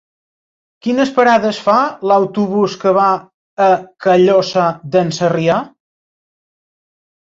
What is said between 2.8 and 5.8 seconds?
que va a Callosa d'en Sarrià?